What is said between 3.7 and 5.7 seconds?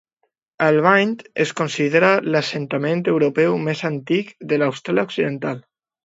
antic de l'Austràlia occidental.